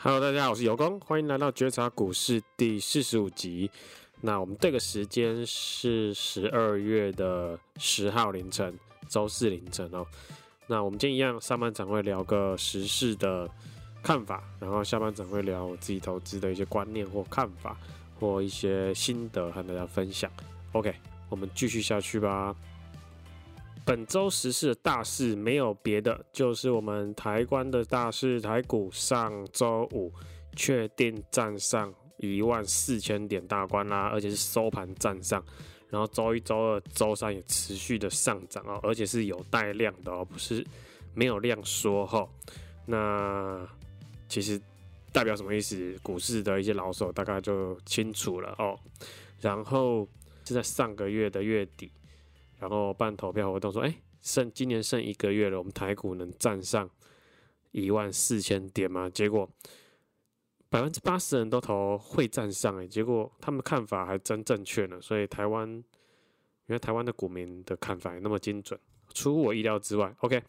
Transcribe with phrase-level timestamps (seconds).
[0.00, 3.68] Hello，大家好，我是尤工，欢迎来到觉察股市第四十五集。
[4.20, 10.06] 那我们这个时间是十二月的十号凌晨，周四凌晨哦。
[10.68, 13.50] 那我们今天一样，上半场会聊个时事的
[14.00, 17.76] 看法，然后下半场会聊我自己投资的一些观念或看法，
[18.20, 20.30] 或一些心得和大家分享。
[20.74, 20.94] OK，
[21.28, 22.54] 我们继续下去吧。
[23.88, 30.12] 本周时事的大事没有别的，就是我们台湾的大事，台股上周五
[30.54, 35.42] 确定站上一万四千点大关啦，而且是收盘站上。
[35.88, 40.62] 然后周一、周二、周三也持续的上涨哦，而且是有带量的哦，不是
[41.14, 42.28] 没有量缩哈。
[42.84, 43.66] 那
[44.28, 44.60] 其实
[45.14, 45.98] 代表什么意思？
[46.02, 48.78] 股市的一些老手大概就清楚了哦。
[49.40, 50.06] 然后
[50.44, 51.90] 是在上个月的月底。
[52.58, 56.88] 然后办投票活动说：“哎，剩今年剩一个月了，我们台股能站上
[57.70, 59.48] 一万四千点吗？”结果
[60.68, 65.00] 百分之八十人都投会站上，哎，结果他们看法还真正确呢。
[65.00, 65.68] 所以台湾，
[66.66, 68.78] 原来台湾的股民的看法也那么精准，
[69.14, 70.14] 出乎我意料之外。
[70.20, 70.42] OK，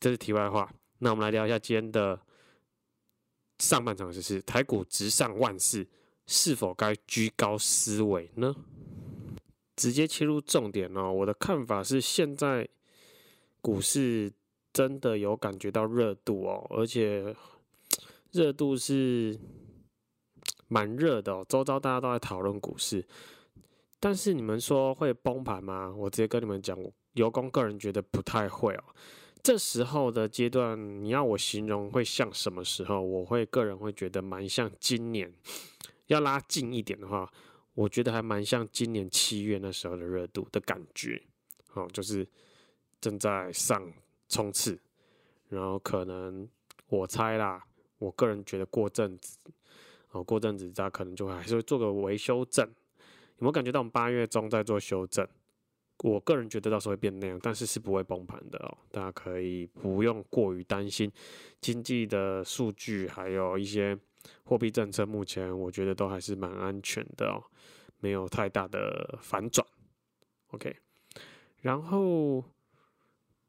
[0.00, 0.72] 这是题外话。
[0.98, 2.18] 那我们来聊一下今天的
[3.58, 5.86] 上半场的事：台股直上万四，
[6.26, 8.54] 是否该居高思危呢？
[9.76, 12.68] 直接切入重点哦，我的看法是，现在
[13.60, 14.32] 股市
[14.72, 17.34] 真的有感觉到热度哦，而且
[18.30, 19.38] 热度是
[20.68, 23.04] 蛮热的哦，周遭大家都在讨论股市，
[23.98, 25.94] 但是你们说会崩盘吗？
[25.96, 26.78] 我直接跟你们讲，
[27.12, 28.84] 尤工个人觉得不太会哦。
[29.42, 33.00] 这时候的阶段，你要我形容会像什么时候？
[33.00, 35.32] 我会个人会觉得蛮像今年，
[36.06, 37.30] 要拉近一点的话。
[37.74, 41.20] 我觉得还蛮像今年七月那时候的热度的感觉，
[41.72, 42.26] 哦，就是
[43.00, 43.92] 正在上
[44.28, 44.78] 冲刺，
[45.48, 46.48] 然后可能
[46.88, 47.64] 我猜啦，
[47.98, 49.38] 我个人觉得过阵子，
[50.12, 55.26] 哦，过阵子大家可能就会还是会做个维修正，有没有感觉到我们八月中在做修正？
[56.04, 61.10] 我个人觉得到时候会变那样，但是是不会崩盘的哦，大家可以不用过于担心
[61.60, 63.98] 经济的数据，还有一些。
[64.44, 67.44] 货币政策目前我觉得都还是蛮安全的哦，
[68.04, 69.66] 没有太大的反转。
[70.48, 70.76] OK，
[71.62, 72.44] 然后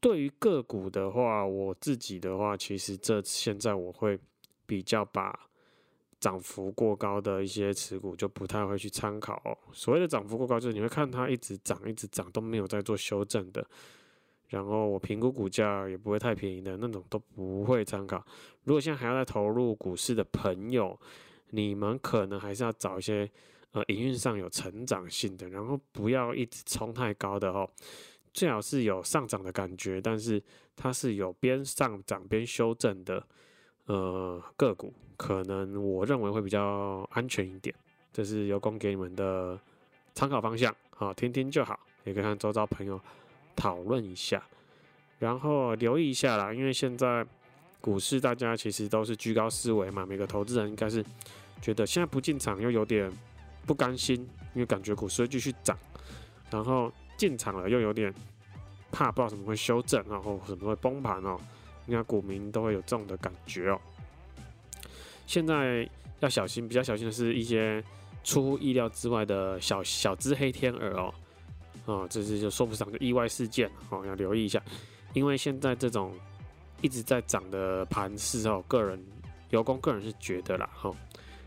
[0.00, 4.18] 对于个股的话，我自己的话，其实这现在我会
[4.64, 5.38] 比较把
[6.18, 9.58] 涨幅过高的一些持股就不太会去参考。
[9.72, 13.64] 所谓的涨幅过高，就是你会看它一直涨，一直涨都没有在做修正的。
[14.48, 18.24] 然后我评估股价也不会太便宜的那种都不会参考。
[18.64, 20.98] 如果现在还要再投入股市的朋友，
[21.56, 23.28] 你们可能还是要找一些
[23.72, 27.68] 呃营运上有成长性的，然后不要一直冲太高的哦。
[28.32, 30.42] 最好是有上涨的感觉，但是
[30.76, 33.26] 它是有边上涨边修正的
[33.86, 37.74] 呃个股，可能我认为会比较安全一点。
[38.12, 39.58] 这是由公给你们的
[40.14, 43.00] 参考方向，好，听听就好，也可以和周遭朋友。
[43.58, 44.46] 讨论一下，
[45.18, 47.26] 然后留意一下啦，因为现在
[47.80, 51.02] 股市大家其实都是居高思维嘛，每个投资人应该是
[51.60, 53.10] 觉得现在不进场又有点
[53.66, 54.16] 不甘心，
[54.54, 55.76] 因为感觉股市会继续涨，
[56.50, 58.12] 然后进场了又有点
[58.92, 61.38] 怕，不知道什么会修正，然后什么会崩盘哦，
[61.86, 63.80] 应该股民都会有这种的感觉哦。
[65.26, 65.88] 现在
[66.20, 67.82] 要小心，比较小心的是一些
[68.22, 71.14] 出乎意料之外的小小只黑天鹅哦。
[71.86, 74.62] 哦，这是就说不上的意外事件哦，要留意一下，
[75.12, 76.12] 因为现在这种
[76.80, 79.04] 一直在涨的盘势哦，个人
[79.50, 80.96] 尤公个人是觉得啦，哈、哦，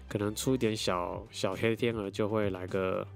[0.09, 3.07] 可能出一点小小黑天鹅就会来个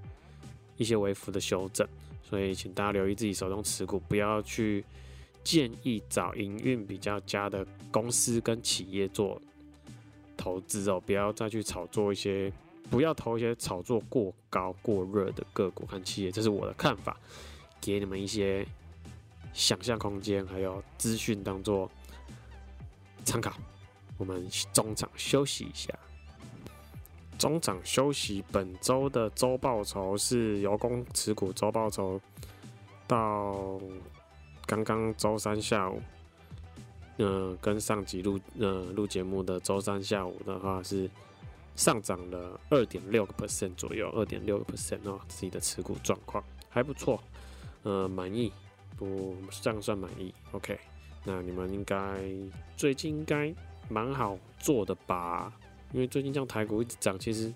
[0.78, 1.86] 一些微幅的修正，
[2.22, 4.86] 所以请大家留意自己手中持股，不要去
[5.44, 9.42] 建议找营运比较佳的公司跟企业做
[10.38, 12.54] 投资哦，不要再去炒作一些。
[12.90, 17.18] 不要投一些炒作过高、过热的个股和企业，这是我的看法，
[17.82, 18.64] 给你们一些
[19.52, 21.90] 想象空间，还有资讯当做
[23.24, 23.56] 参考。
[24.18, 25.92] 我们中场休息一下，
[27.44, 28.42] 中场休息。
[28.54, 32.18] 本周的周报酬是尤公持股周报酬，
[33.06, 33.78] 到
[34.66, 36.02] 刚刚周三下午，
[37.18, 41.10] 嗯、呃，跟上集录呃录节目的周三下午的话是。
[41.76, 47.20] 上涨了二点六个 percent 左右，二点六个 percent 哦，自己的持股状况还不错，
[47.82, 48.54] 呃，满意，
[48.96, 50.80] 不这样算满意，OK，
[51.24, 51.98] 那你们应该
[52.78, 53.52] 最近应该
[53.90, 55.52] 蛮好做的吧？
[55.94, 57.54] 因为最近这样台股一直涨，其实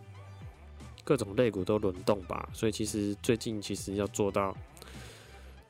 [1.04, 4.56] 各种类股都轮动吧，所以其实最近其实要做到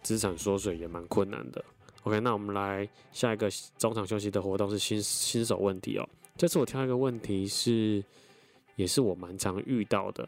[0.04, 1.64] 资产缩水也蛮困难的。
[2.04, 6.08] OK，那我们来下一个中场休息的活动是新新手问题哦。
[6.38, 8.04] 这次我挑一个问题是，
[8.76, 10.28] 也是我蛮常遇到的。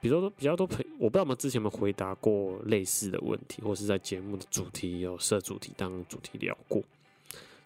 [0.00, 6.82] 比如说比较多朋，我不知道我们之前有没有回答过类似的问题，或是在节目的主题有设主题当主题聊过。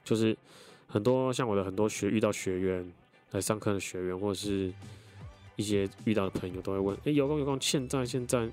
[0.05, 0.37] 就是
[0.87, 2.93] 很多像我的很多学遇到学员
[3.37, 4.73] 来上课的学员，或者是
[5.57, 8.49] 一些遇到的朋友都会问：哎、有空有空，现在现在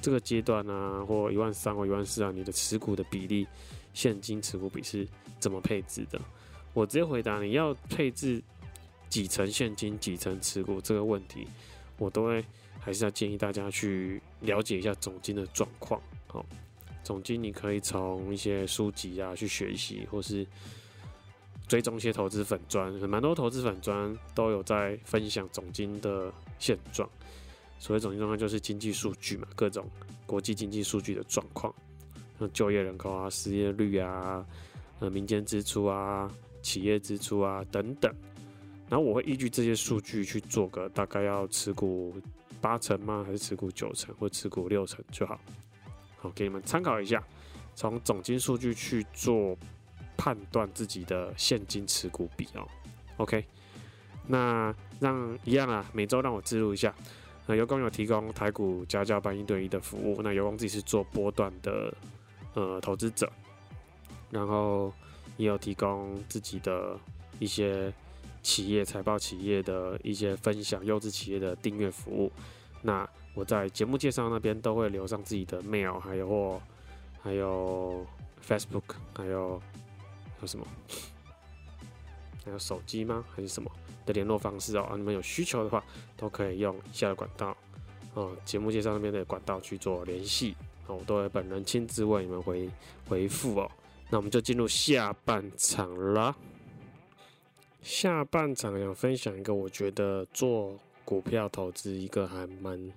[0.00, 3.46] 这个阶段啊，或一万三或一万四啊，你的持股的比例，
[3.94, 5.08] 现金持股比是
[5.40, 6.20] 怎么配置的？
[6.74, 8.42] 我直接回答：你要配置
[9.08, 11.46] 几成现金，几成持股这个问题，
[11.98, 12.44] 我都会。
[12.78, 16.00] 还是要建议大家去了解一下总金的状况。
[16.28, 16.46] 好，
[17.02, 20.46] 总金你可以从一些书籍啊去学习，或是
[21.68, 27.08] 追踪一些投资粉砖，蛮多投资粉砖都有在分享总经的现状。
[27.78, 29.88] 所谓总经状况，就是经济数据嘛，各种
[30.26, 31.74] 国际经济数据的状况，
[32.38, 34.44] 像就业人口啊、失业率啊、
[35.00, 36.30] 呃民间支出啊、
[36.62, 38.14] 企业支出啊等等。
[38.88, 42.14] 然后我会依据这些数据去做个大概要持股。
[42.58, 43.22] 八成吗？
[43.24, 45.38] 还是持股九成，或持股六成就好？
[46.16, 47.22] 好，给你们参考一下，
[47.74, 49.56] 从总经数据去做
[50.26, 52.66] 判断自己的现金持股比哦。
[53.18, 53.44] OK，
[54.26, 56.92] 那让一样啊，每周让我记录一下。
[57.46, 61.94] 那尤光有提供台股家教班一对一的服务，那尤光自己是做波段的
[62.54, 63.30] 呃投资者，
[64.30, 64.92] 然后
[65.36, 66.98] 也有提供自己的
[67.38, 67.92] 一些。
[68.42, 72.30] 企业财报、企业的一些分享、优质企业的订阅服务，
[72.80, 76.62] 那我在节目介绍那边都会留上自己的 mail，还有或
[77.20, 78.06] 还有
[78.46, 79.60] Facebook，还有
[80.40, 80.66] 有什么？
[82.44, 83.24] 还有手机吗？
[83.34, 83.70] 还是什么
[84.04, 84.82] 的联络方式哦？
[84.82, 85.84] 啊，你们有需求的话，
[86.16, 87.56] 都可以用以下的管道
[88.14, 90.54] 哦，节目介绍那边的管道去做联系
[90.86, 92.70] 哦，我都会本人亲自为你们回
[93.08, 93.70] 回复哦。
[94.10, 96.36] 那我们就进入下半场了。
[97.82, 102.92] 下半场想分享一个，我觉得做股票投资一个还蛮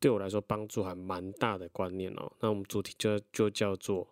[0.00, 2.32] 对我来说帮助还蛮大的观念哦。
[2.40, 4.06] 那我们主题就就叫做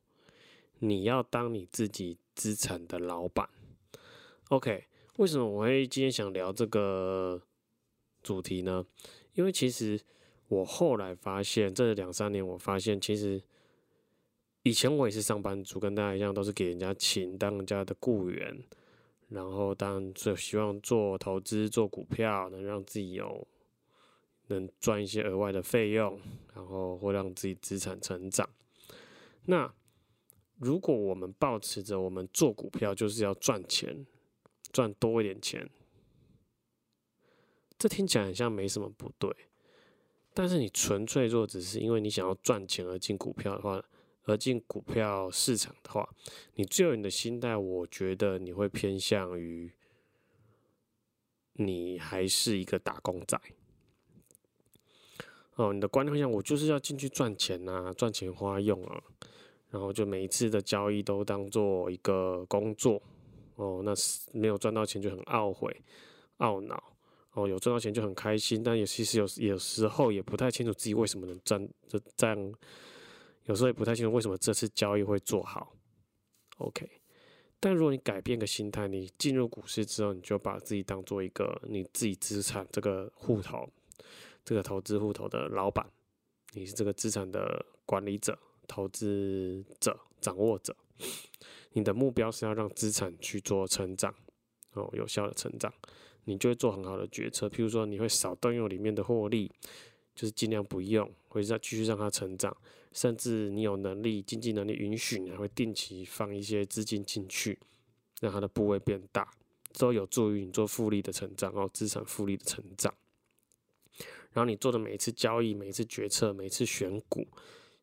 [0.79, 3.47] 你要当你自己资产的老板。
[4.49, 4.87] OK，
[5.19, 7.43] 为什么我会今天想聊这个
[8.23, 8.87] 主题呢？
[9.35, 10.01] 因为其实
[10.49, 13.43] 我后来发现，这两三年我发现，其实
[14.63, 18.65] 以前我也是上班族，跟大家一样，都是给人家请当人家的雇员。
[19.29, 23.47] 然后，当然最希望做投资、做股票，能让自己有
[24.47, 26.19] 能赚一些额外的费用，
[26.55, 28.49] 然后会让自己资产成长。
[29.45, 29.71] 那
[30.61, 34.07] 如果我们抱持着我们做股票就是要赚钱，
[34.71, 35.69] 赚多一点钱，
[37.79, 39.35] 这听起来好像没什么不对。
[40.35, 43.83] 但是你纯粹做只是因为你想要赚钱而进股票的话，
[44.25, 46.09] 而进股票市场的话，
[46.57, 49.73] 你最后你的心态，我觉得你会偏向于
[51.55, 53.41] 你还是一个打工仔。
[55.55, 59.03] 哦，你的观念会像我就是要进去赚钱啊，赚钱花用啊，
[59.71, 63.01] 然后就每一次的交易都当做一个工作。
[63.57, 65.75] 哦，那是没有赚到钱就很懊悔、
[66.39, 66.83] 懊恼。
[67.33, 72.55] 哦，有赚到钱就很开心，但也其实有有时候也不太清楚自己为什么能赚，就这样。
[73.45, 75.73] 有时候也不太清楚为什么这次交易会做好
[76.59, 76.89] ，OK。
[77.59, 83.69] 但如果你改变个心态，你进入股市之后，你就把自己当做一个你自己资产这个户头、
[84.45, 85.87] 这个投资户头的老板，
[86.53, 88.39] 你是这个资产的管理者、
[88.71, 90.77] 投资者、掌握者。
[91.73, 94.15] 你的目标是要让资产去做成长，
[94.75, 95.73] 哦，有效的成长，
[96.25, 97.49] 你就会做很好的决策。
[97.49, 99.51] 譬如说，你会少动用里面的获利，
[100.15, 102.57] 就是尽量不用，会再继续让它成长。
[102.93, 107.59] 甚至你有能力，经济能力允许，你还会定期放一些资金进去，
[108.21, 109.33] 让它的部位变大，
[109.79, 112.95] 都有助于你做复利的成长，哦资产复利的成长。
[114.33, 117.27] 然后你做的每一次交易、每一次决策、每一次选股，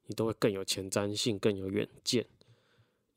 [0.08, 2.26] 你都会更有前瞻性、更有远见，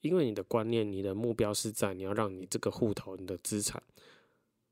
[0.02, 3.82] 因为你的观念、你的目标是在你要让你这个户头、你的资产，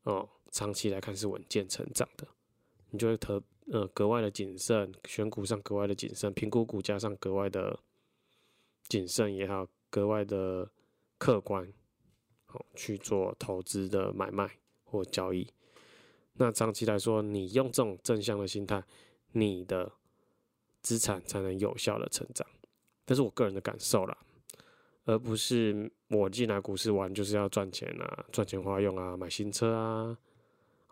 [0.03, 2.29] 哦，长期来看是稳健成长的，
[2.91, 3.43] 你就会特。
[3.71, 7.79] 呃，格外的谨慎，选股上格外的谨慎，评估股价上格外的
[8.89, 10.71] 谨慎也好，格外的
[11.19, 11.71] 客观，
[12.47, 15.47] 好去做投资的买卖或交易。
[16.33, 18.83] 那长期来说，你用这种正向的心态，
[19.33, 19.93] 你的
[20.89, 22.47] 资产才能有效的成长。
[23.05, 24.17] 这是我个人的感受啦，
[25.05, 30.17] 而不是我进来股市玩就是要赚钱啊，赚钱花用啊，买新车啊，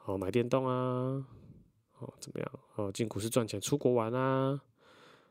[0.05, 1.27] 哦买电动啊。
[1.99, 2.53] 哦，怎么样？
[2.75, 4.61] 哦，进股市赚钱，出国玩啊？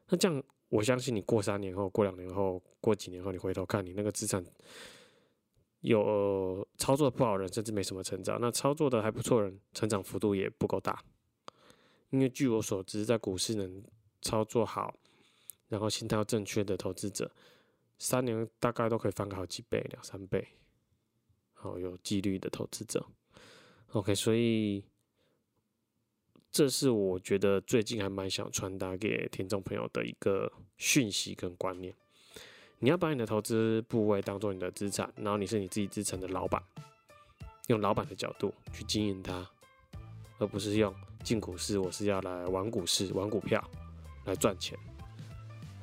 [0.09, 4.43] 那这样，我相信你过三年后、过两年后、过几年后，你回头看你那个资产
[5.81, 10.99] 有操作的不好的人，甚至没什么成长；那操作的还不错人，成长幅度也不够大。
[12.09, 13.83] 因为据我所知，在股市能
[14.25, 14.95] 操作好，
[15.67, 17.31] 然后心态要正确的投资者，
[17.99, 20.47] 三年大概都可以翻个好几倍，两三倍。
[21.53, 23.05] 好，有纪律的投资者。
[23.91, 24.83] OK，所以
[26.51, 31.93] 这是我觉得最近还蛮想传达给听众朋友的一个讯息跟观念。
[32.79, 36.61] 你要把你的投资部位当做你的资产，然后你是你自己资产的老板，
[37.67, 39.47] 用老板的角度去经营它，
[40.39, 43.63] 而不是用进股市，我是要来玩股市、玩股票
[44.25, 44.77] 来赚钱。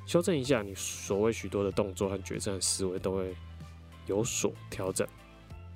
[0.05, 3.35] 修正一下你所谓许多的动作和决策思维，都会
[4.05, 5.07] 有所调整。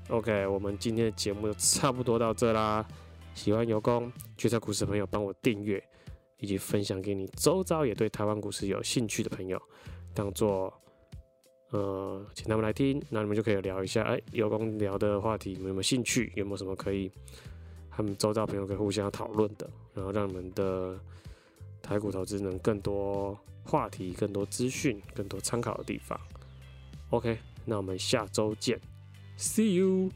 [0.10, 2.86] OK，我们今天的节目就差不多到这啦。
[3.34, 5.84] 喜欢尤公决策股市的朋友，帮我订阅
[6.38, 9.62] 以及分享给你周遭也对台湾股市有兴趣的朋友，
[10.14, 10.74] 当做。
[11.72, 16.32] 呃，请他们来听，那你们就可以聊一下，哎、欸，有空聊的话题，你们有没有兴趣？
[16.38, 17.12] 有没有什么可以
[17.92, 19.70] 他们周遭朋友可以互相讨论的？
[19.94, 20.98] 然后让你们的
[21.88, 26.20] 台股投资能更多话题、更多资讯、更多参考的地方。
[27.12, 28.78] OK，那我们下周见
[29.38, 30.12] ，See you。